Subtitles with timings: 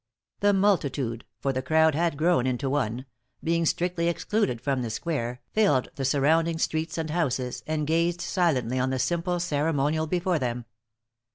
[0.39, 3.05] The multitude for the crowd had grown into one
[3.43, 8.79] being strictly excluded from the square, filled the surrounding streets and houses, and gazed silently
[8.79, 10.65] on the simple ceremonial before them.